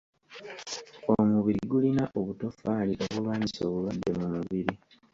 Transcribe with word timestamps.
Omubiri 1.17 1.61
gulina 1.71 2.03
obutofaali 2.19 2.93
obulwanyisa 3.03 3.61
obulwadde 3.69 4.11
mu 4.19 4.25
mubiri. 4.33 4.73